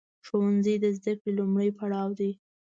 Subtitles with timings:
[0.27, 2.31] ښوونځی د زده کړې لومړنی پړاو دی.